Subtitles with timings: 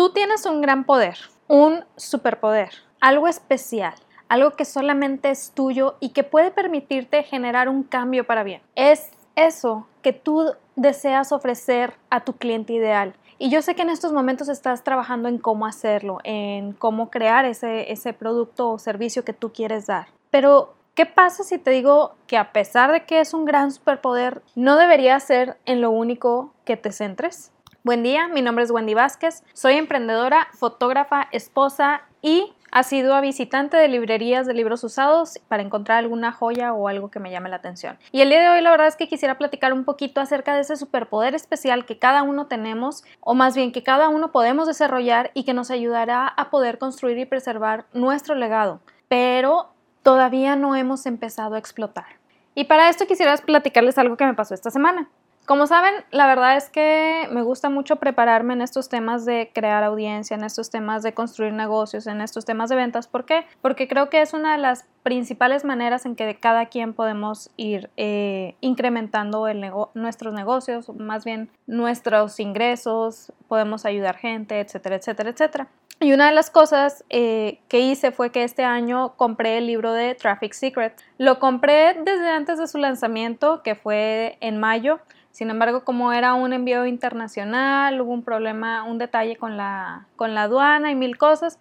[0.00, 2.70] Tú tienes un gran poder, un superpoder,
[3.02, 3.92] algo especial,
[4.30, 8.62] algo que solamente es tuyo y que puede permitirte generar un cambio para bien.
[8.76, 13.12] Es eso que tú deseas ofrecer a tu cliente ideal.
[13.36, 17.44] Y yo sé que en estos momentos estás trabajando en cómo hacerlo, en cómo crear
[17.44, 20.06] ese, ese producto o servicio que tú quieres dar.
[20.30, 24.40] Pero, ¿qué pasa si te digo que a pesar de que es un gran superpoder,
[24.54, 27.52] no debería ser en lo único que te centres?
[27.82, 33.88] Buen día, mi nombre es Wendy Vázquez, soy emprendedora, fotógrafa, esposa y a visitante de
[33.88, 37.98] librerías de libros usados para encontrar alguna joya o algo que me llame la atención.
[38.12, 40.60] Y el día de hoy la verdad es que quisiera platicar un poquito acerca de
[40.60, 45.30] ese superpoder especial que cada uno tenemos, o más bien que cada uno podemos desarrollar
[45.32, 48.82] y que nos ayudará a poder construir y preservar nuestro legado.
[49.08, 52.20] Pero todavía no hemos empezado a explotar.
[52.54, 55.08] Y para esto quisiera platicarles algo que me pasó esta semana.
[55.46, 59.82] Como saben, la verdad es que me gusta mucho prepararme en estos temas de crear
[59.82, 63.08] audiencia, en estos temas de construir negocios, en estos temas de ventas.
[63.08, 63.44] ¿Por qué?
[63.60, 67.90] Porque creo que es una de las principales maneras en que cada quien podemos ir
[67.96, 69.46] eh, incrementando
[69.94, 75.68] nuestros negocios, más bien nuestros ingresos, podemos ayudar gente, etcétera, etcétera, etcétera.
[76.02, 79.92] Y una de las cosas eh, que hice fue que este año compré el libro
[79.92, 80.94] de Traffic Secret.
[81.18, 85.00] Lo compré desde antes de su lanzamiento, que fue en mayo.
[85.30, 90.34] Sin embargo, como era un envío internacional, hubo un problema, un detalle con la, con
[90.34, 91.58] la aduana y mil cosas.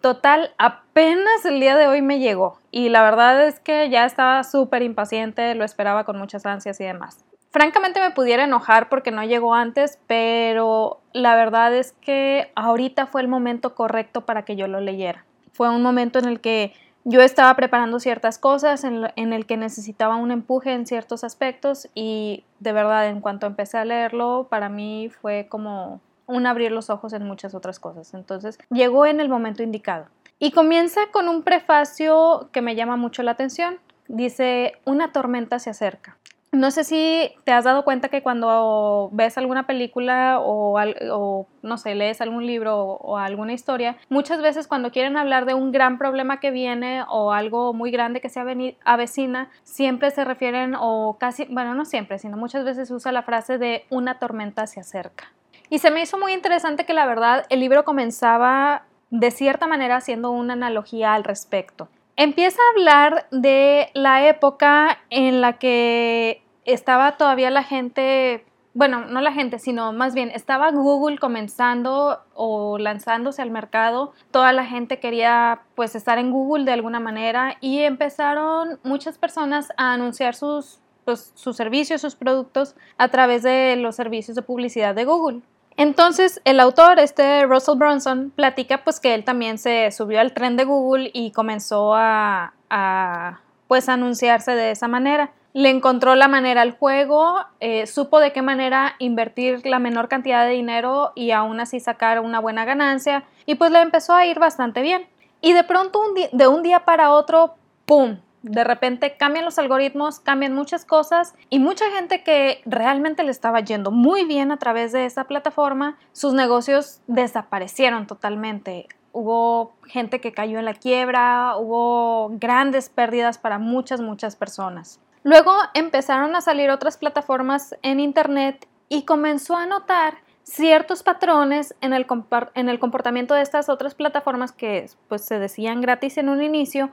[0.00, 4.42] Total, apenas el día de hoy me llegó y la verdad es que ya estaba
[4.42, 7.24] súper impaciente, lo esperaba con muchas ansias y demás.
[7.52, 13.20] Francamente me pudiera enojar porque no llegó antes, pero la verdad es que ahorita fue
[13.20, 15.24] el momento correcto para que yo lo leyera.
[15.52, 16.72] Fue un momento en el que
[17.04, 22.44] yo estaba preparando ciertas cosas en, el que necesitaba un empuje en ciertos aspectos y
[22.60, 27.12] de verdad en cuanto empecé a leerlo para mí fue como un abrir los ojos
[27.12, 28.14] en muchas otras cosas.
[28.14, 30.06] Entonces llegó en el momento indicado.
[30.38, 33.78] Y comienza con un prefacio que me llama mucho la atención.
[34.08, 36.16] Dice, una tormenta se acerca.
[36.52, 41.94] No sé si te has dado cuenta que cuando ves alguna película o, no sé,
[41.94, 46.40] lees algún libro o, alguna historia, muchas veces cuando quieren hablar de un gran problema
[46.40, 48.38] que viene o algo muy grande que se
[48.84, 53.56] avecina, siempre se refieren o casi, bueno, no siempre, sino muchas veces usa la frase
[53.56, 55.32] de una tormenta se acerca.
[55.70, 59.96] Y se me hizo muy interesante que la verdad el libro comenzaba de cierta manera
[59.96, 61.88] haciendo una analogía al respecto.
[62.16, 69.20] Empieza a hablar de la época en la que estaba todavía la gente, bueno, no
[69.20, 74.98] la gente, sino más bien estaba Google comenzando o lanzándose al mercado, toda la gente
[74.98, 80.80] quería pues estar en Google de alguna manera y empezaron muchas personas a anunciar sus,
[81.04, 85.40] pues, sus servicios, sus productos a través de los servicios de publicidad de Google.
[85.76, 90.56] Entonces el autor, este Russell Brunson, platica pues que él también se subió al tren
[90.56, 96.62] de Google y comenzó a, a pues anunciarse de esa manera le encontró la manera
[96.62, 101.60] al juego, eh, supo de qué manera invertir la menor cantidad de dinero y aún
[101.60, 105.06] así sacar una buena ganancia y pues le empezó a ir bastante bien.
[105.40, 106.00] Y de pronto
[106.32, 108.18] de un día para otro, ¡pum!
[108.42, 113.60] De repente cambian los algoritmos, cambian muchas cosas y mucha gente que realmente le estaba
[113.60, 120.32] yendo muy bien a través de esa plataforma, sus negocios desaparecieron totalmente hubo gente que
[120.32, 125.01] cayó en la quiebra, hubo grandes pérdidas para muchas, muchas personas.
[125.24, 131.92] Luego empezaron a salir otras plataformas en Internet y comenzó a notar ciertos patrones en
[131.92, 132.06] el,
[132.54, 136.90] en el comportamiento de estas otras plataformas que pues, se decían gratis en un inicio,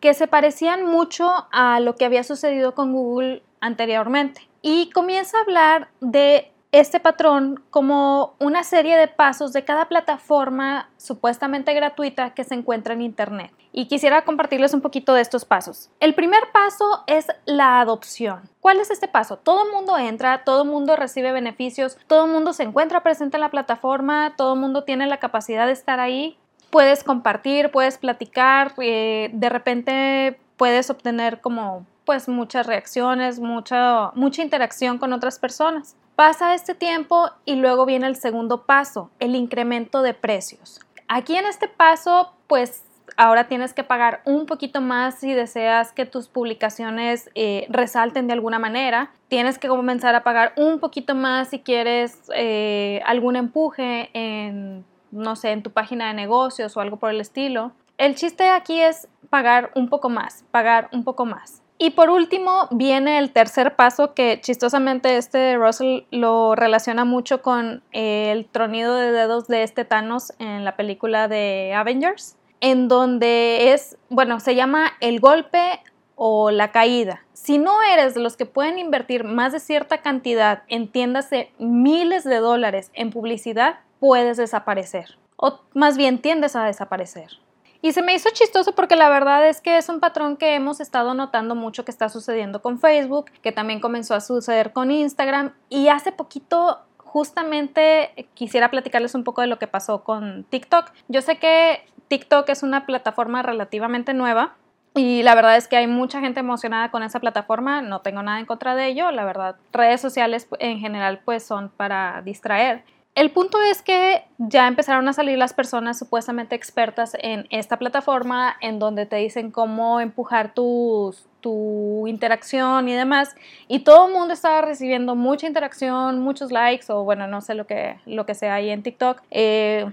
[0.00, 4.48] que se parecían mucho a lo que había sucedido con Google anteriormente.
[4.62, 10.88] Y comienza a hablar de este patrón como una serie de pasos de cada plataforma
[10.96, 13.52] supuestamente gratuita que se encuentra en Internet.
[13.72, 15.90] Y quisiera compartirles un poquito de estos pasos.
[16.00, 18.48] El primer paso es la adopción.
[18.60, 19.36] ¿Cuál es este paso?
[19.36, 24.34] Todo mundo entra, todo mundo recibe beneficios, todo mundo se encuentra presente en la plataforma,
[24.36, 26.36] todo mundo tiene la capacidad de estar ahí.
[26.70, 34.42] Puedes compartir, puedes platicar, eh, de repente puedes obtener como pues muchas reacciones, mucha, mucha
[34.42, 35.96] interacción con otras personas.
[36.20, 40.78] Pasa este tiempo y luego viene el segundo paso, el incremento de precios.
[41.08, 42.84] Aquí en este paso, pues
[43.16, 48.34] ahora tienes que pagar un poquito más si deseas que tus publicaciones eh, resalten de
[48.34, 49.12] alguna manera.
[49.28, 55.36] Tienes que comenzar a pagar un poquito más si quieres eh, algún empuje en, no
[55.36, 57.72] sé, en tu página de negocios o algo por el estilo.
[57.96, 61.62] El chiste aquí es pagar un poco más, pagar un poco más.
[61.82, 67.82] Y por último viene el tercer paso que chistosamente este Russell lo relaciona mucho con
[67.92, 73.96] el tronido de dedos de este Thanos en la película de Avengers, en donde es,
[74.10, 75.80] bueno, se llama el golpe
[76.16, 77.24] o la caída.
[77.32, 82.40] Si no eres de los que pueden invertir más de cierta cantidad, entiéndase miles de
[82.40, 85.16] dólares en publicidad, puedes desaparecer.
[85.36, 87.38] O más bien tiendes a desaparecer.
[87.82, 90.80] Y se me hizo chistoso porque la verdad es que es un patrón que hemos
[90.80, 95.54] estado notando mucho que está sucediendo con Facebook, que también comenzó a suceder con Instagram
[95.68, 100.92] y hace poquito justamente quisiera platicarles un poco de lo que pasó con TikTok.
[101.08, 104.56] Yo sé que TikTok es una plataforma relativamente nueva,
[104.94, 108.40] y la verdad es que hay mucha gente emocionada con esa plataforma, no tengo nada
[108.40, 112.84] en contra de ello, la verdad, redes sociales en general pues son para distraer.
[113.14, 118.56] El punto es que ya empezaron a salir las personas supuestamente expertas en esta plataforma,
[118.60, 123.34] en donde te dicen cómo empujar tu, tu interacción y demás.
[123.66, 127.66] Y todo el mundo estaba recibiendo mucha interacción, muchos likes, o bueno, no sé lo
[127.66, 129.20] que, lo que sea ahí en TikTok.
[129.30, 129.92] Eh,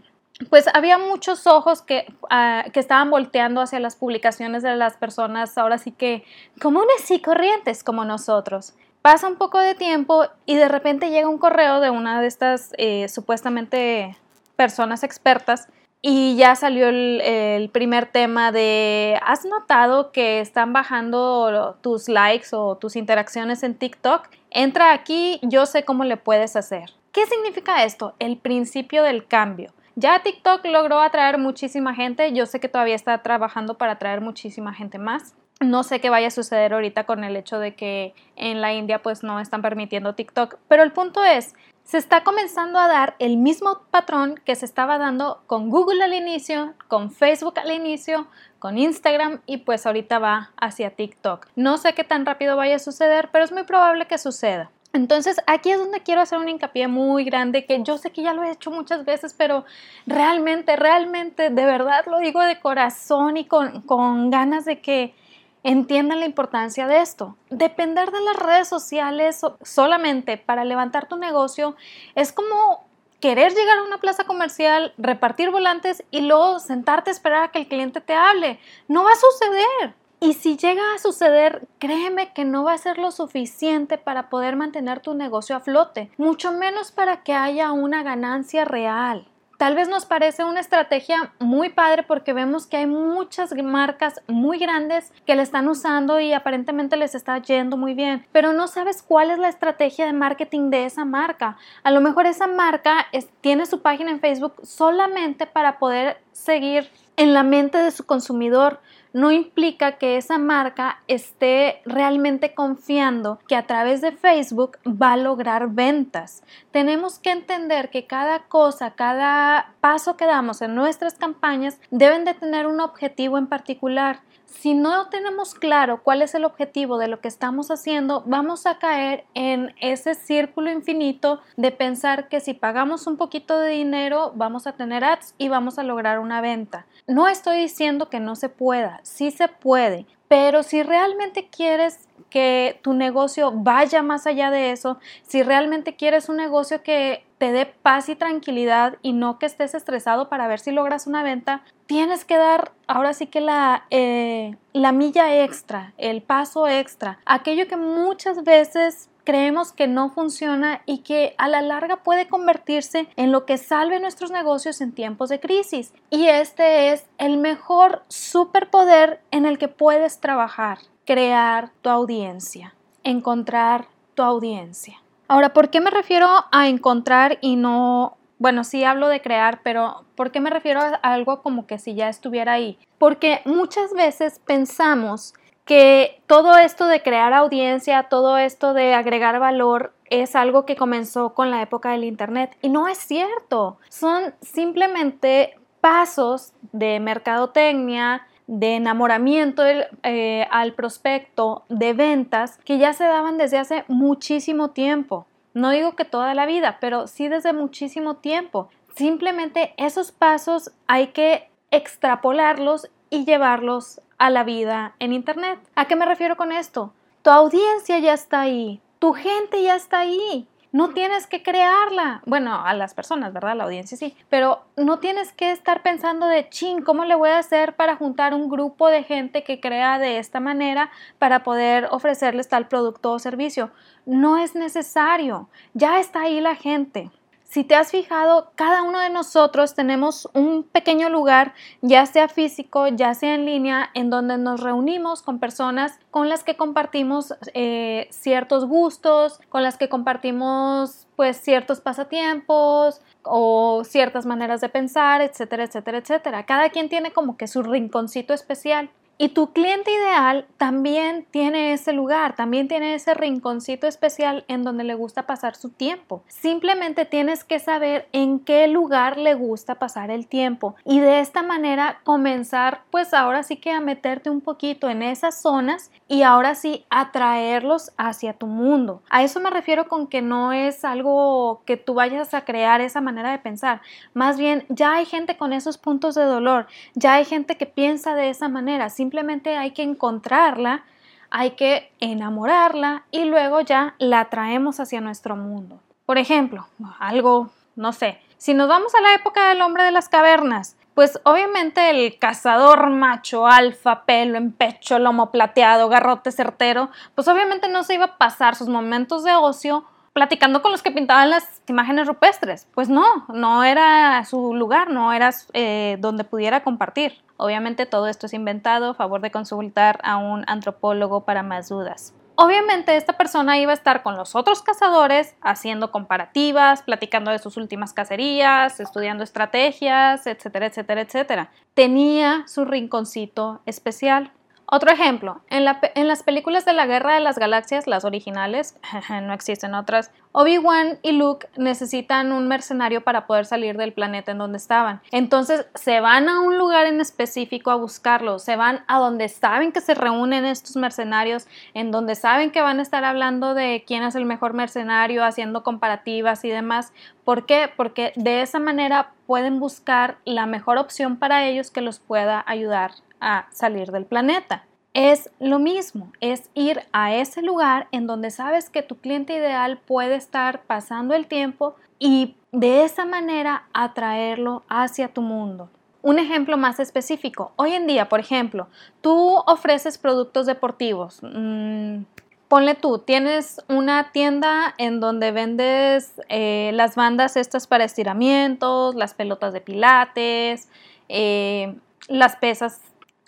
[0.51, 5.57] pues había muchos ojos que, ah, que, estaban volteando hacia las publicaciones de las personas,
[5.57, 6.23] ahora sí que
[6.61, 8.75] comunes y corrientes como nosotros.
[9.07, 12.74] Pasa un poco de tiempo y de repente llega un correo de una de estas
[12.77, 14.18] eh, supuestamente
[14.57, 15.69] personas expertas
[16.01, 22.48] y ya salió el, el, primer tema de, ¿has notado que están bajando tus likes
[22.51, 24.27] o tus interacciones en TikTok?
[24.50, 26.89] Entra aquí, yo sé cómo le puedes hacer.
[27.13, 28.13] ¿Qué significa esto?
[28.19, 29.71] El principio del cambio.
[29.95, 34.74] Ya TikTok logró atraer muchísima gente, yo sé que todavía está trabajando para atraer muchísima
[34.74, 35.33] gente más.
[35.59, 39.01] No sé qué vaya a suceder ahorita con el hecho de que en la India
[39.01, 43.38] pues no están permitiendo TikTok, pero el punto es, se está comenzando a dar el
[43.38, 48.27] mismo patrón que se estaba dando con Google al inicio, con Facebook al inicio,
[48.59, 51.48] con Instagram y pues ahorita va hacia TikTok.
[51.56, 54.69] No sé qué tan rápido vaya a suceder, pero es muy probable que suceda.
[54.94, 58.33] Entonces aquí es donde quiero hacer un hincapié muy grande que yo sé que ya
[58.33, 59.65] lo he hecho muchas veces, pero
[60.06, 65.15] realmente, realmente, de verdad lo digo de corazón y con, con ganas de que
[65.63, 67.38] entiendan la importancia de esto.
[67.50, 71.75] Depender de las redes sociales solamente para levantar tu negocio
[72.15, 72.88] es como
[73.19, 77.59] querer llegar a una plaza comercial, repartir volantes y luego sentarte a esperar a que
[77.59, 78.59] el cliente te hable.
[78.88, 79.95] No va a suceder.
[80.19, 84.56] Y si llega a suceder, créeme que no va a ser lo suficiente para poder
[84.56, 89.27] mantener tu negocio a flote, mucho menos para que haya una ganancia real.
[89.57, 94.59] Tal vez nos parece una estrategia muy padre porque vemos que hay muchas marcas muy
[94.59, 99.01] grandes que la están usando y aparentemente les está yendo muy bien, pero no sabes
[99.01, 101.57] cuál es la estrategia de marketing de esa marca.
[101.81, 103.07] A lo mejor esa marca
[103.42, 108.79] tiene su página en Facebook solamente para poder seguir en la mente de su consumidor,
[109.11, 115.17] no implica que esa marca esté realmente confiando que a través de Facebook va a
[115.17, 116.43] lograr ventas.
[116.71, 122.35] Tenemos que entender que cada cosa, cada paso que damos en nuestras campañas deben de
[122.35, 124.19] tener un objetivo en particular.
[124.47, 128.79] Si no tenemos claro cuál es el objetivo de lo que estamos haciendo, vamos a
[128.79, 134.65] caer en ese círculo infinito de pensar que si pagamos un poquito de dinero vamos
[134.65, 136.85] a tener ads y vamos a lograr una venta.
[137.07, 142.79] No estoy diciendo que no se pueda, sí se puede, pero si realmente quieres que
[142.83, 147.65] tu negocio vaya más allá de eso, si realmente quieres un negocio que te dé
[147.65, 152.25] paz y tranquilidad y no que estés estresado para ver si logras una venta, tienes
[152.25, 157.77] que dar ahora sí que la, eh, la milla extra, el paso extra, aquello que
[157.77, 163.46] muchas veces creemos que no funciona y que a la larga puede convertirse en lo
[163.46, 165.93] que salve nuestros negocios en tiempos de crisis.
[166.10, 173.87] Y este es el mejor superpoder en el que puedes trabajar, crear tu audiencia, encontrar
[174.13, 175.01] tu audiencia.
[175.27, 180.05] Ahora, ¿por qué me refiero a encontrar y no bueno, sí hablo de crear, pero
[180.15, 182.77] ¿por qué me refiero a algo como que si ya estuviera ahí?
[182.99, 185.33] Porque muchas veces pensamos
[185.65, 191.33] que todo esto de crear audiencia, todo esto de agregar valor es algo que comenzó
[191.33, 193.79] con la época del Internet y no es cierto.
[193.89, 203.04] Son simplemente pasos de mercadotecnia, de enamoramiento eh, al prospecto, de ventas que ya se
[203.04, 205.27] daban desde hace muchísimo tiempo.
[205.54, 208.70] No digo que toda la vida, pero sí desde muchísimo tiempo.
[208.96, 215.60] Simplemente esos pasos hay que extrapolarlos y llevarlos a la vida en Internet.
[215.75, 216.94] ¿A qué me refiero con esto?
[217.22, 220.48] Tu audiencia ya está ahí, tu gente ya está ahí.
[220.77, 222.22] No tienes que crearla.
[222.27, 223.55] Bueno, a las personas, ¿verdad?
[223.55, 224.15] La audiencia sí.
[224.29, 228.36] Pero no tienes que estar pensando de, ching, ¿cómo le voy a hacer para juntar
[228.36, 233.17] un grupo de gente que crea de esta manera para poder ofrecerles tal producto o
[233.17, 233.72] servicio?
[234.05, 235.50] No es necesario.
[235.74, 237.10] Ya está ahí la gente.
[237.48, 242.89] Si te has fijado, cada uno de nosotros tenemos un pequeño lugar, ya sea físico,
[242.89, 248.10] ya sea en línea, en donde nos reunimos con personas con las que compartimos eh,
[248.12, 255.63] ciertos gustos, con las que compartimos pues ciertos pasatiempos o ciertas maneras de pensar, etcétera,
[255.63, 256.46] etcétera, etcétera.
[256.46, 258.89] Cada quien tiene como que su rinconcito especial.
[259.19, 264.83] Y tu cliente ideal también tiene ese lugar, también tiene ese rinconcito especial en donde
[264.83, 266.24] le gusta pasar su tiempo.
[266.27, 271.41] Simplemente tienes que saber en qué lugar le gusta pasar el tiempo y de esta
[271.41, 276.53] manera comenzar pues ahora sí que a meterte un poquito en esas zonas y ahora
[276.53, 279.01] sí atraerlos hacia tu mundo.
[279.09, 283.01] A eso me refiero con que no es algo que tú vayas a crear esa
[283.01, 283.81] manera de pensar.
[284.13, 288.13] Más bien ya hay gente con esos puntos de dolor, ya hay gente que piensa
[288.13, 290.83] de esa manera simplemente hay que encontrarla,
[291.29, 295.79] hay que enamorarla y luego ya la traemos hacia nuestro mundo.
[296.05, 296.67] Por ejemplo,
[296.99, 301.21] algo, no sé, si nos vamos a la época del hombre de las cavernas, pues
[301.23, 307.83] obviamente el cazador macho, alfa, pelo en pecho, lomo plateado, garrote certero, pues obviamente no
[307.83, 309.85] se iba a pasar sus momentos de ocio
[310.17, 312.67] platicando con los que pintaban las imágenes rupestres.
[312.74, 317.21] Pues no, no era su lugar, no era eh, donde pudiera compartir.
[317.38, 322.15] Obviamente todo esto es inventado, a favor de consultar a un antropólogo para más dudas.
[322.33, 327.55] Obviamente esta persona iba a estar con los otros cazadores haciendo comparativas, platicando de sus
[327.55, 331.51] últimas cacerías, estudiando estrategias, etcétera, etcétera, etcétera.
[331.75, 334.31] Tenía su rinconcito especial.
[334.69, 338.75] Otro ejemplo, en, las películas de la Guerra de las Galaxias, las originales,
[339.24, 344.39] no existen otras, Obi-Wan y Luke necesitan un mercenario para poder salir del planeta en
[344.39, 345.01] donde estaban.
[345.12, 349.71] Entonces se van a un lugar en específico a buscarlo, se van a donde saben
[349.71, 354.03] que se reúnen estos mercenarios, en donde saben que van a estar hablando de quién
[354.03, 356.91] es el mejor mercenario, haciendo comparativas y demás.
[357.24, 357.71] ¿Por qué?
[357.74, 362.91] Porque de esa manera pueden buscar la mejor opción para ellos que los pueda ayudar
[363.19, 364.65] a salir del planeta.
[364.93, 369.77] Es lo mismo, es ir a ese lugar en donde sabes que tu cliente ideal
[369.77, 375.69] puede estar pasando el tiempo y de esa manera atraerlo hacia tu mundo.
[376.01, 378.67] Un ejemplo más específico, hoy en día, por ejemplo,
[379.01, 381.19] tú ofreces productos deportivos.
[381.21, 382.03] Mm,
[382.47, 389.13] ponle tú, tienes una tienda en donde vendes eh, las bandas estas para estiramientos, las
[389.13, 390.69] pelotas de pilates,
[391.09, 391.75] eh,
[392.07, 392.81] las pesas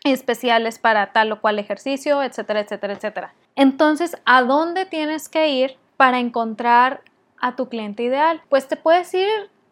[0.03, 3.33] especiales para tal o cual ejercicio, etcétera, etcétera, etcétera.
[3.55, 7.01] Entonces, ¿a dónde tienes que ir para encontrar
[7.39, 8.41] a tu cliente ideal?
[8.49, 9.29] Pues te puedes ir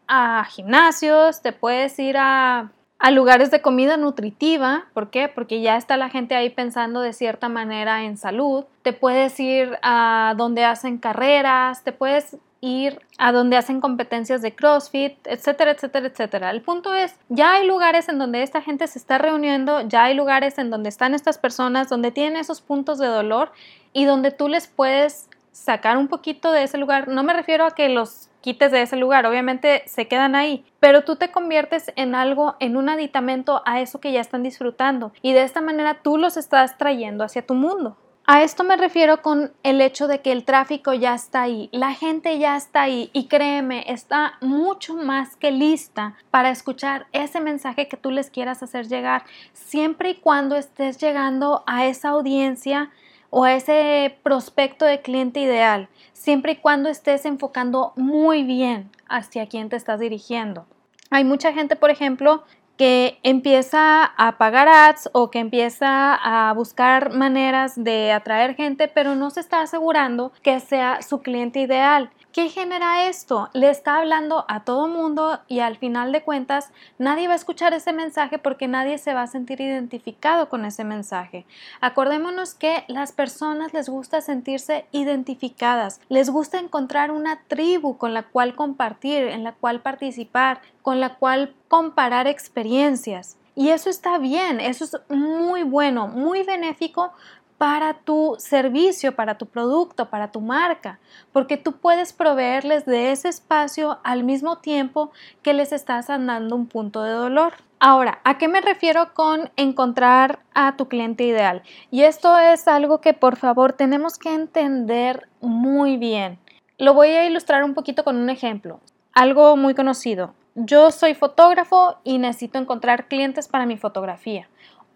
[0.07, 5.27] a gimnasios, te puedes ir a, a lugares de comida nutritiva, ¿por qué?
[5.27, 9.77] Porque ya está la gente ahí pensando de cierta manera en salud, te puedes ir
[9.81, 16.07] a donde hacen carreras, te puedes ir a donde hacen competencias de CrossFit, etcétera, etcétera,
[16.07, 16.51] etcétera.
[16.51, 20.15] El punto es, ya hay lugares en donde esta gente se está reuniendo, ya hay
[20.15, 23.51] lugares en donde están estas personas, donde tienen esos puntos de dolor
[23.93, 27.07] y donde tú les puedes sacar un poquito de ese lugar.
[27.07, 31.03] No me refiero a que los quites de ese lugar, obviamente se quedan ahí, pero
[31.03, 35.33] tú te conviertes en algo, en un aditamento a eso que ya están disfrutando y
[35.33, 37.97] de esta manera tú los estás trayendo hacia tu mundo.
[38.29, 41.93] A esto me refiero con el hecho de que el tráfico ya está ahí, la
[41.93, 47.87] gente ya está ahí y créeme, está mucho más que lista para escuchar ese mensaje
[47.87, 52.91] que tú les quieras hacer llegar, siempre y cuando estés llegando a esa audiencia
[53.29, 59.47] o a ese prospecto de cliente ideal, siempre y cuando estés enfocando muy bien hacia
[59.47, 60.65] quién te estás dirigiendo.
[61.09, 62.43] Hay mucha gente, por ejemplo,
[62.77, 69.15] que empieza a pagar ads o que empieza a buscar maneras de atraer gente, pero
[69.15, 72.11] no se está asegurando que sea su cliente ideal.
[72.37, 73.49] ¿Qué genera esto?
[73.53, 77.73] Le está hablando a todo mundo y al final de cuentas nadie va a escuchar
[77.73, 81.47] ese mensaje porque nadie se va a sentir identificado con ese mensaje.
[81.81, 88.21] Acordémonos que las personas les gusta sentirse identificadas, les gusta encontrar una tribu con la
[88.21, 93.37] cual compartir, en la cual participar, con la cual comparar experiencias.
[93.55, 97.13] Y eso está bien, eso es muy bueno, muy benéfico
[97.57, 100.99] para tu servicio, para tu producto, para tu marca,
[101.31, 105.11] porque tú puedes proveerles de ese espacio al mismo tiempo
[105.41, 107.53] que les estás dando un punto de dolor.
[107.79, 111.63] Ahora, ¿a qué me refiero con encontrar a tu cliente ideal?
[111.91, 116.39] Y esto es algo que por favor tenemos que entender muy bien.
[116.79, 118.79] Lo voy a ilustrar un poquito con un ejemplo.
[119.13, 120.33] Algo muy conocido.
[120.55, 124.47] Yo soy fotógrafo y necesito encontrar clientes para mi fotografía.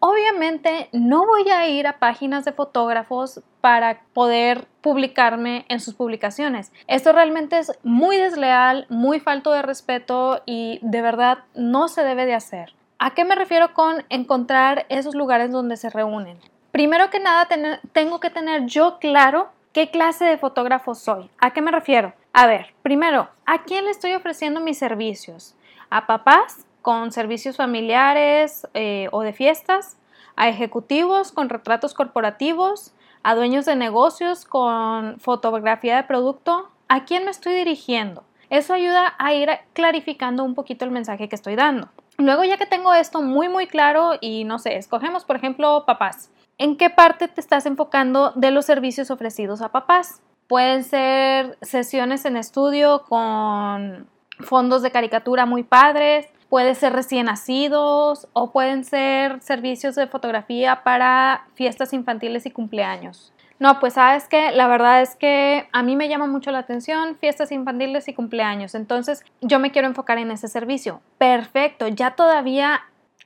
[0.03, 6.71] Obviamente no voy a ir a páginas de fotógrafos para poder publicarme en sus publicaciones.
[6.87, 12.25] Esto realmente es muy desleal, muy falto de respeto y de verdad no se debe
[12.25, 12.73] de hacer.
[12.97, 16.39] ¿A qué me refiero con encontrar esos lugares donde se reúnen?
[16.71, 17.47] Primero que nada,
[17.91, 21.29] tengo que tener yo claro qué clase de fotógrafo soy.
[21.37, 22.15] ¿A qué me refiero?
[22.33, 25.55] A ver, primero, ¿a quién le estoy ofreciendo mis servicios?
[25.91, 26.65] ¿A papás?
[26.81, 29.97] Con servicios familiares eh, o de fiestas,
[30.35, 36.69] a ejecutivos con retratos corporativos, a dueños de negocios con fotografía de producto.
[36.87, 38.23] ¿A quién me estoy dirigiendo?
[38.49, 41.89] Eso ayuda a ir clarificando un poquito el mensaje que estoy dando.
[42.17, 46.29] Luego ya que tengo esto muy muy claro y no sé, escogemos por ejemplo papás.
[46.57, 50.21] ¿En qué parte te estás enfocando de los servicios ofrecidos a papás?
[50.47, 54.07] Pueden ser sesiones en estudio con
[54.41, 60.83] fondos de caricatura muy padres, puede ser recién nacidos o pueden ser servicios de fotografía
[60.83, 63.31] para fiestas infantiles y cumpleaños.
[63.57, 67.15] No, pues sabes que la verdad es que a mí me llama mucho la atención
[67.15, 70.99] fiestas infantiles y cumpleaños, entonces yo me quiero enfocar en ese servicio.
[71.17, 72.81] Perfecto, ya todavía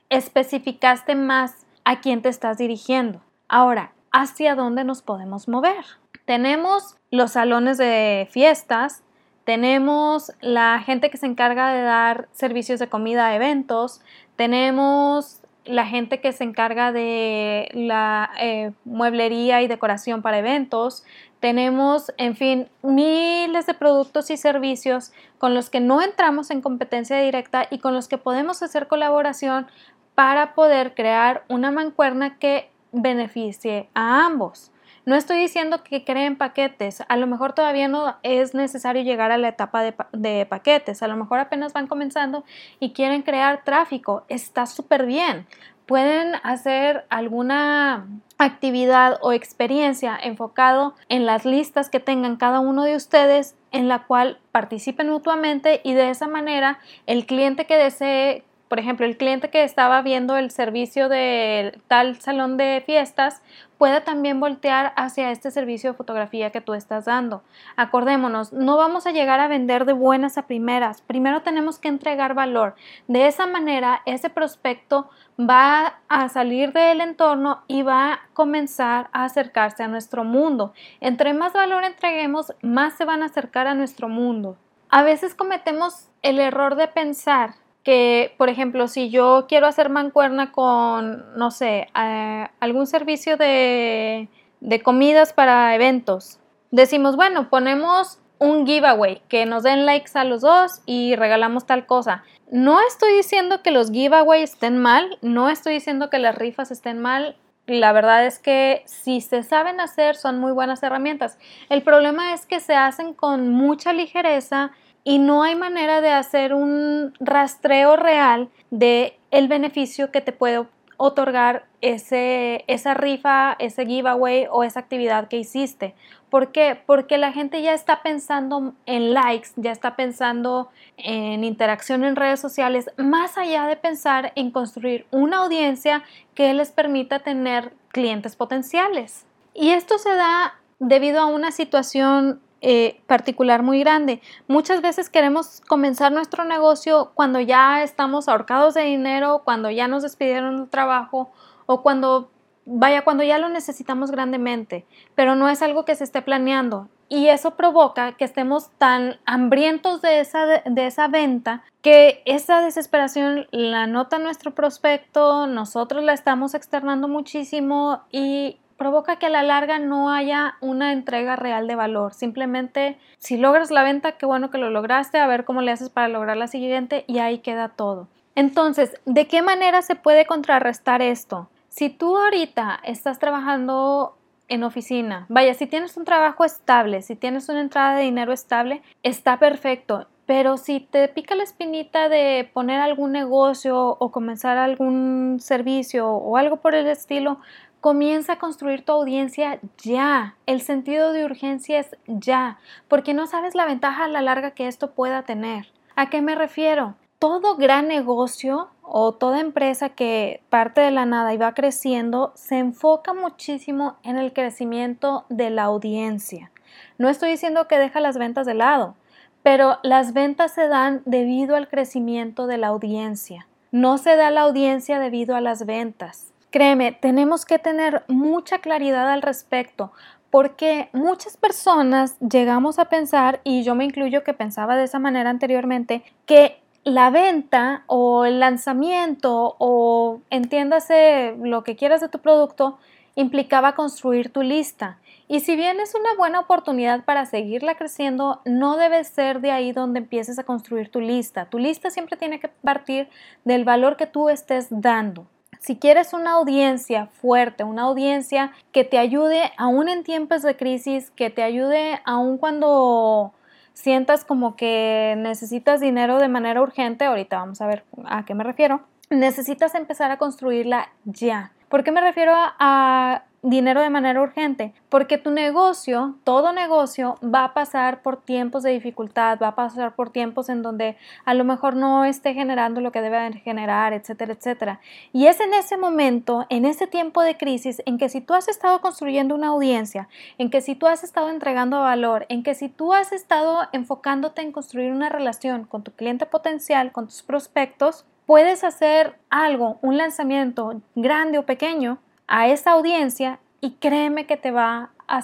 [0.08, 3.22] especificaste más a quién te estás dirigiendo.
[3.48, 5.84] Ahora, ¿hacia dónde nos podemos mover?
[6.26, 9.02] Tenemos los salones de fiestas,
[9.46, 14.00] tenemos la gente que se encarga de dar servicios de comida a eventos,
[14.34, 21.04] tenemos la gente que se encarga de la eh, mueblería y decoración para eventos,
[21.38, 27.16] tenemos, en fin, miles de productos y servicios con los que no entramos en competencia
[27.20, 29.68] directa y con los que podemos hacer colaboración
[30.16, 34.72] para poder crear una mancuerna que beneficie a ambos.
[35.06, 39.38] No estoy diciendo que creen paquetes, a lo mejor todavía no es necesario llegar a
[39.38, 42.42] la etapa de, paquetes, a lo mejor apenas van comenzando
[42.80, 45.46] y quieren crear tráfico, está súper bien.
[45.86, 52.96] Pueden hacer alguna actividad o experiencia enfocado en las listas que tengan cada uno de
[52.96, 58.80] ustedes en la cual participen mutuamente y de esa manera el cliente que desee por
[58.80, 63.40] ejemplo, el cliente que estaba viendo el servicio de tal salón de fiestas
[63.78, 67.42] pueda también voltear hacia este servicio de fotografía que tú estás dando.
[67.76, 71.00] Acordémonos, no vamos a llegar a vender de buenas a primeras.
[71.02, 72.74] Primero tenemos que entregar valor.
[73.06, 79.24] De esa manera, ese prospecto va a salir del entorno y va a comenzar a
[79.24, 80.72] acercarse a nuestro mundo.
[81.00, 84.56] Entre más valor entreguemos, más se van a acercar a nuestro mundo.
[84.88, 87.54] A veces cometemos el error de pensar
[87.86, 94.28] que, por ejemplo, si yo quiero hacer mancuerna con, no sé, eh, algún servicio de,
[94.58, 96.40] de comidas para eventos,
[96.72, 101.86] decimos, bueno, ponemos un giveaway, que nos den likes a los dos y regalamos tal
[101.86, 102.24] cosa.
[102.50, 106.98] No estoy diciendo que los giveaways estén mal, no estoy diciendo que las rifas estén
[106.98, 107.36] mal.
[107.68, 111.38] La verdad es que si se saben hacer son muy buenas herramientas.
[111.68, 114.72] El problema es que se hacen con mucha ligereza
[115.06, 120.66] y no hay manera de hacer un rastreo real de el beneficio que te puede
[120.96, 125.94] otorgar ese, esa rifa, ese giveaway o esa actividad que hiciste.
[126.28, 126.76] ¿Por qué?
[126.86, 132.40] Porque la gente ya está pensando en likes, ya está pensando en interacción en redes
[132.40, 136.02] sociales, más allá de pensar en construir una audiencia
[136.34, 139.24] que les permita tener clientes potenciales.
[139.54, 144.20] Y esto se da debido a una situación eh, particular muy grande.
[144.48, 150.02] Muchas veces queremos comenzar nuestro negocio cuando ya estamos ahorcados de dinero, cuando ya nos
[150.02, 151.30] despidieron del trabajo
[151.66, 152.28] o cuando,
[152.64, 156.88] vaya, cuando ya lo necesitamos grandemente, pero no es algo que se esté planeando.
[157.08, 163.46] Y eso provoca que estemos tan hambrientos de esa, de esa venta que esa desesperación
[163.52, 169.78] la nota nuestro prospecto, nosotros la estamos externando muchísimo y provoca que a la larga
[169.78, 172.12] no haya una entrega real de valor.
[172.14, 175.90] Simplemente, si logras la venta, qué bueno que lo lograste, a ver cómo le haces
[175.90, 178.08] para lograr la siguiente y ahí queda todo.
[178.34, 181.48] Entonces, ¿de qué manera se puede contrarrestar esto?
[181.68, 184.16] Si tú ahorita estás trabajando
[184.48, 188.82] en oficina, vaya, si tienes un trabajo estable, si tienes una entrada de dinero estable,
[189.02, 190.06] está perfecto.
[190.26, 196.36] Pero si te pica la espinita de poner algún negocio o comenzar algún servicio o
[196.36, 197.38] algo por el estilo,
[197.86, 200.34] Comienza a construir tu audiencia ya.
[200.46, 204.66] El sentido de urgencia es ya, porque no sabes la ventaja a la larga que
[204.66, 205.68] esto pueda tener.
[205.94, 206.96] ¿A qué me refiero?
[207.20, 212.58] Todo gran negocio o toda empresa que parte de la nada y va creciendo se
[212.58, 216.50] enfoca muchísimo en el crecimiento de la audiencia.
[216.98, 218.96] No estoy diciendo que deja las ventas de lado,
[219.44, 223.46] pero las ventas se dan debido al crecimiento de la audiencia.
[223.70, 226.32] No se da la audiencia debido a las ventas.
[226.56, 229.92] Créeme, tenemos que tener mucha claridad al respecto
[230.30, 235.28] porque muchas personas llegamos a pensar, y yo me incluyo que pensaba de esa manera
[235.28, 242.78] anteriormente, que la venta o el lanzamiento o entiéndase lo que quieras de tu producto
[243.16, 244.98] implicaba construir tu lista.
[245.28, 249.72] Y si bien es una buena oportunidad para seguirla creciendo, no debe ser de ahí
[249.72, 251.50] donde empieces a construir tu lista.
[251.50, 253.10] Tu lista siempre tiene que partir
[253.44, 255.26] del valor que tú estés dando.
[255.60, 261.10] Si quieres una audiencia fuerte, una audiencia que te ayude aún en tiempos de crisis,
[261.10, 263.32] que te ayude aún cuando
[263.72, 268.44] sientas como que necesitas dinero de manera urgente, ahorita vamos a ver a qué me
[268.44, 271.52] refiero, necesitas empezar a construirla ya.
[271.68, 274.74] ¿Por qué me refiero a, dinero de manera urgente?
[274.88, 279.94] Porque tu negocio, todo negocio, va a pasar por tiempos de dificultad, va a pasar
[279.94, 284.32] por tiempos en donde a lo mejor no esté generando lo que debe generar, etcétera,
[284.32, 284.80] etcétera.
[285.12, 288.48] Y es en ese momento, en ese tiempo de crisis, en que si tú has
[288.48, 292.68] estado construyendo una audiencia, en que si tú has estado entregando valor, en que si
[292.68, 298.04] tú has estado enfocándote en construir una relación con tu cliente potencial, con tus prospectos,
[298.26, 304.50] puedes hacer algo, un lanzamiento grande o pequeño a esa audiencia y créeme que te
[304.50, 305.22] va a,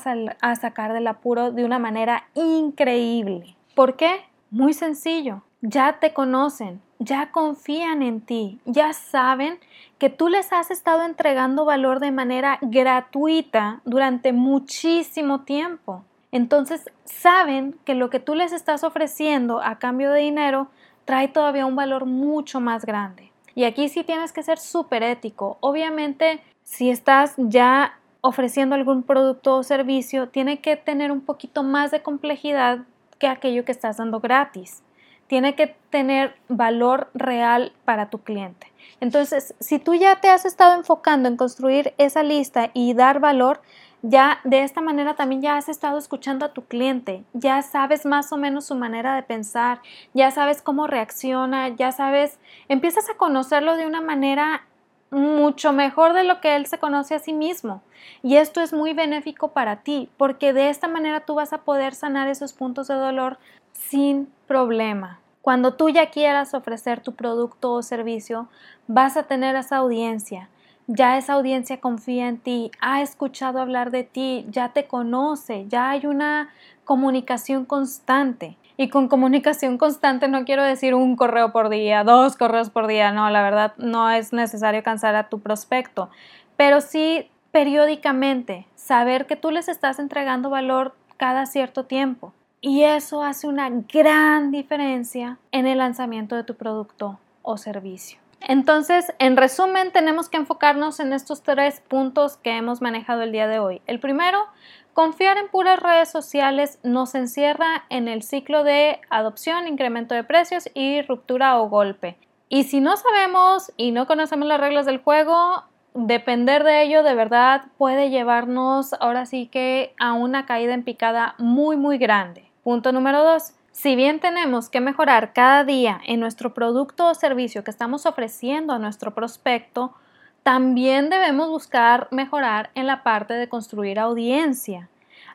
[0.57, 3.57] sacar del apuro de una manera increíble.
[3.75, 4.25] ¿Por qué?
[4.51, 5.43] Muy sencillo.
[5.61, 9.59] Ya te conocen, ya confían en ti, ya saben
[9.99, 16.05] que tú les has estado entregando valor de manera gratuita durante muchísimo tiempo.
[16.33, 20.69] Entonces saben que lo que tú les estás ofreciendo a cambio de dinero
[21.05, 23.31] trae todavía un valor mucho más grande.
[23.55, 25.59] Y aquí sí tienes que ser súper ético.
[25.61, 31.91] Obviamente, si estás ya ofreciendo algún producto o servicio, tiene que tener un poquito más
[31.91, 32.81] de complejidad
[33.19, 34.83] que aquello que estás dando gratis.
[35.27, 38.73] Tiene que tener valor real para tu cliente.
[39.01, 43.61] Entonces, si tú ya te has estado enfocando en construir esa lista y dar valor,
[44.03, 48.33] ya de esta manera también ya has estado escuchando a tu cliente, ya sabes más
[48.33, 49.81] o menos su manera de pensar,
[50.13, 54.67] ya sabes cómo reacciona, ya sabes, empiezas a conocerlo de una manera
[55.13, 57.83] mucho mejor de lo que él se conoce a sí mismo.
[58.23, 61.95] Y esto es muy benéfico para ti, porque de esta manera tú vas a poder
[61.95, 63.39] sanar esos puntos de dolor
[63.73, 65.21] sin problema.
[65.43, 68.49] Cuando tú ya quieras ofrecer tu producto o servicio,
[68.87, 70.49] vas a tener esa audiencia,
[70.87, 75.91] ya esa audiencia confía en ti, ha escuchado hablar de ti, ya te conoce, ya
[75.91, 76.51] hay una
[76.85, 78.57] comunicación constante.
[78.77, 83.13] Y con comunicación constante no quiero decir un correo por día, dos correos por día,
[83.13, 86.09] no, la verdad no es necesario cansar a tu prospecto,
[86.57, 92.33] pero sí periódicamente saber que tú les estás entregando valor cada cierto tiempo.
[92.61, 98.22] Y eso hace una gran diferencia en el lanzamiento de tu producto o servicio.
[98.49, 103.47] Entonces, en resumen, tenemos que enfocarnos en estos tres puntos que hemos manejado el día
[103.47, 103.83] de hoy.
[103.87, 104.47] El primero,
[104.95, 110.69] confiar en puras redes sociales nos encierra en el ciclo de adopción, incremento de precios
[110.75, 112.17] y ruptura o golpe.
[112.49, 117.15] Y si no sabemos y no conocemos las reglas del juego, depender de ello de
[117.15, 122.51] verdad puede llevarnos ahora sí que a una caída en picada muy muy grande.
[122.63, 127.65] Punto número dos, si bien tenemos que mejorar cada día en nuestro producto o servicio
[127.65, 129.95] que estamos ofreciendo a nuestro prospecto,
[130.43, 134.89] también debemos buscar mejorar en la parte de construir audiencia.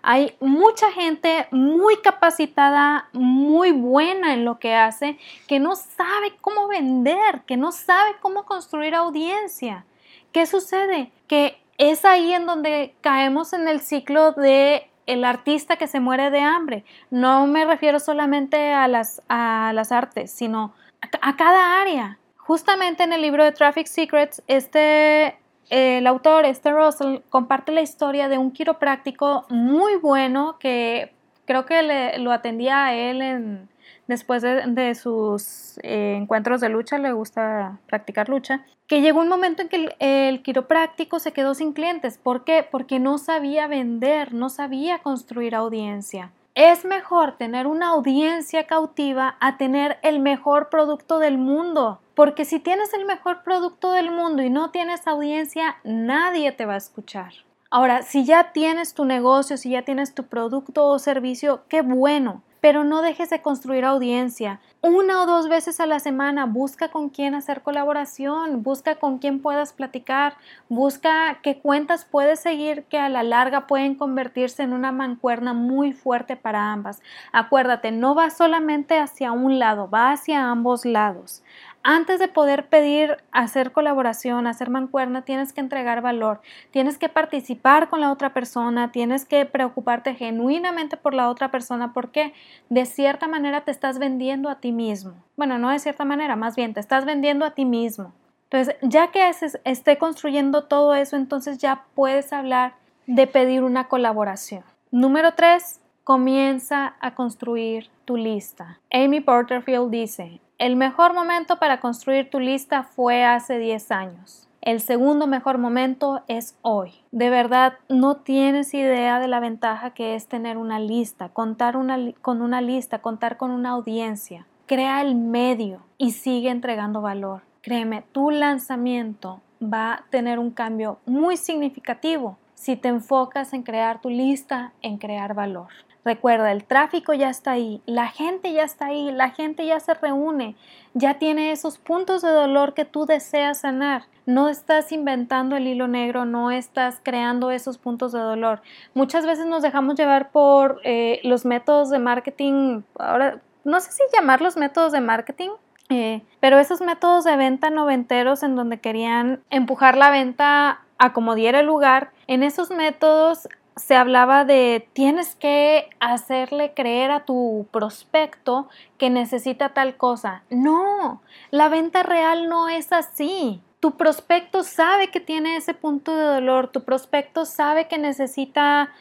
[0.04, 6.68] Hay mucha gente muy capacitada, muy buena en lo que hace, que no sabe cómo
[6.68, 9.86] vender, que no sabe cómo construir audiencia.
[10.32, 11.12] ¿Qué sucede?
[11.28, 16.30] Que es ahí en donde caemos en el ciclo de el artista que se muere
[16.30, 16.84] de hambre.
[17.10, 20.74] No me refiero solamente a las, a las artes, sino
[21.22, 22.20] a, cada área.
[22.36, 25.38] Justamente en el libro de Traffic Secrets, este,
[25.70, 31.14] el autor, este Russell, comparte la historia de un quiropráctico muy bueno que
[31.46, 33.70] creo que le, lo atendía a él en,
[34.08, 39.62] después de, sus eh, encuentros de lucha, le gusta practicar lucha, que llegó un momento
[39.62, 42.18] en que el, el, quiropráctico se quedó sin clientes.
[42.18, 42.68] ¿Por qué?
[42.70, 46.32] Porque no sabía vender, no sabía construir audiencia.
[46.56, 52.00] Es mejor tener una audiencia cautiva a tener el mejor producto del mundo.
[52.16, 56.74] Porque si tienes el mejor producto del mundo y no tienes audiencia, nadie te va
[56.74, 57.47] a escuchar.
[57.70, 62.44] Ahora, si ya tienes tu negocio, si ya tienes tu producto o servicio, qué bueno
[62.62, 64.60] pero no dejes de construir audiencia.
[64.82, 69.42] Una o dos veces a la semana busca con quién hacer colaboración, busca con quién
[69.42, 70.36] puedas platicar,
[70.70, 75.94] busca qué cuentas puedes seguir que a la larga pueden convertirse en una mancuerna muy
[75.94, 77.02] fuerte para ambas.
[77.32, 81.44] Acuérdate, no va solamente hacia un lado, va hacia ambos lados.
[81.90, 87.88] Antes de poder pedir hacer colaboración, hacer mancuerna, tienes que entregar valor, tienes que participar
[87.88, 92.34] con la otra persona, tienes que preocuparte genuinamente por la otra persona porque
[92.68, 95.14] de cierta manera te estás vendiendo a ti mismo.
[95.38, 98.12] Bueno, no de cierta manera, más bien te estás vendiendo a ti mismo.
[98.52, 99.32] Entonces, ya que
[99.64, 102.74] esté construyendo todo eso, entonces ya puedes hablar
[103.06, 104.66] de pedir una colaboración.
[104.92, 108.82] Número tres, comienza a construir tu lista.
[108.92, 114.50] Amy Porterfield dice, el mejor momento para construir tu lista fue hace 10 años.
[114.62, 116.92] El segundo mejor momento es hoy.
[117.12, 121.78] De verdad, no tienes idea de la ventaja que es tener una lista, contar
[122.22, 124.48] con una lista, contar con una audiencia.
[124.66, 127.44] Crea el medio y sigue entregando valor.
[127.62, 134.02] Créeme, tu lanzamiento va a tener un cambio muy significativo si te enfocas en crear
[134.02, 135.70] tu lista, en crear valor.
[136.08, 139.94] Recuerda, el tráfico ya está ahí, la gente ya está ahí, la gente ya se
[139.94, 140.56] reúne,
[140.94, 144.04] ya tiene esos puntos de dolor que tú deseas sanar.
[144.26, 148.62] No estás inventando el hilo negro, no estás creando esos puntos de dolor.
[148.94, 154.02] Muchas veces nos dejamos llevar por eh, los métodos de marketing, ahora no sé si
[154.16, 155.50] llamarlos métodos de marketing,
[155.90, 161.36] eh, pero esos métodos de venta noventeros en donde querían empujar la venta a como
[161.36, 168.68] diera lugar, en esos métodos se hablaba de tienes que hacerle creer a tu prospecto
[168.98, 170.44] que necesita tal cosa.
[170.50, 173.62] No, la venta real no es así.
[173.80, 178.92] Tu prospecto sabe que tiene ese punto de dolor, tu prospecto sabe que necesita,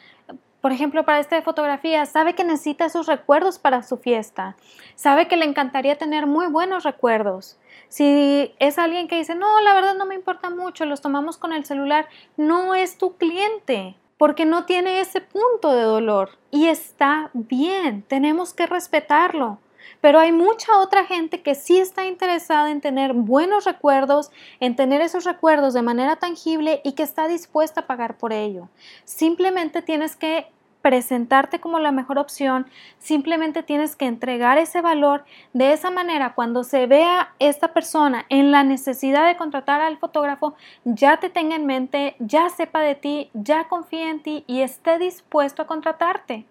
[0.61, 4.55] por ejemplo, para esta fotografía, sabe que necesita esos recuerdos para su fiesta,
[4.93, 7.57] sabe que le encantaría tener muy buenos recuerdos.
[7.87, 11.53] Si es alguien que dice, no, la verdad no me importa mucho, los tomamos con
[11.53, 17.29] el celular, no es tu cliente porque no tiene ese punto de dolor y está
[17.33, 19.59] bien, tenemos que respetarlo.
[20.01, 25.01] Pero hay mucha otra gente que sí está interesada en tener buenos recuerdos, en tener
[25.01, 28.69] esos recuerdos de manera tangible y que está dispuesta a pagar por ello.
[29.05, 30.51] Simplemente tienes que
[30.87, 32.65] presentarte como la mejor opción,
[32.97, 35.25] simplemente tienes que entregar ese valor.
[35.51, 40.55] De esa manera, cuando se vea esta persona en la necesidad de contratar al fotógrafo,
[40.85, 44.97] ya te tenga en mente, ya sepa de ti, ya confíe en ti y esté
[44.97, 46.45] dispuesto a contratarte.